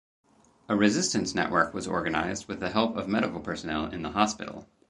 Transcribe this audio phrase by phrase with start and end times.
[0.67, 4.67] A resistance network was organized with the help of medical personnel in the hospital.